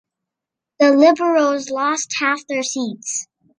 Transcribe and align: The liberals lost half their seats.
The 0.79 0.93
liberals 0.93 1.69
lost 1.69 2.15
half 2.19 2.47
their 2.47 2.63
seats. 2.63 3.27